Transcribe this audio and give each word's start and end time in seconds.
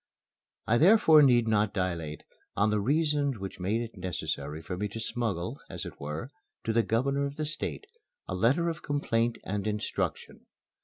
I 0.65 0.79
therefore 0.79 1.21
need 1.21 1.47
not 1.47 1.75
dilate 1.75 2.23
on 2.55 2.71
the 2.71 2.79
reasons 2.81 3.37
which 3.37 3.59
made 3.59 3.81
it 3.81 3.95
necessary 3.99 4.59
for 4.59 4.75
me 4.75 4.87
to 4.87 4.99
smuggle, 4.99 5.61
as 5.69 5.85
it 5.85 5.99
were, 5.99 6.31
to 6.63 6.73
the 6.73 6.81
Governor 6.81 7.27
of 7.27 7.35
the 7.35 7.45
State, 7.45 7.85
a 8.27 8.33
letter 8.33 8.67
of 8.67 8.81
complaint 8.81 9.37
and 9.43 9.67
instruction. 9.67 10.47